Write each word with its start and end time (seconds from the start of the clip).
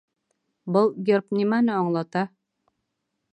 Был 0.77 0.89
герб 1.09 1.35
нимәне 1.41 1.75
аңлата? 1.83 2.25